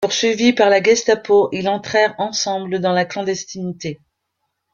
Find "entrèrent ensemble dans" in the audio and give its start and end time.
1.69-2.91